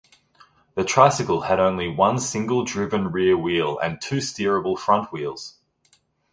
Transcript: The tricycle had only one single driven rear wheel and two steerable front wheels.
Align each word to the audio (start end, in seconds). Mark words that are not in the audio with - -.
The 0.73 0.83
tricycle 0.83 1.41
had 1.41 1.59
only 1.59 1.87
one 1.87 2.17
single 2.17 2.65
driven 2.65 3.11
rear 3.11 3.37
wheel 3.37 3.77
and 3.77 4.01
two 4.01 4.17
steerable 4.17 4.75
front 4.75 5.11
wheels. 5.13 5.59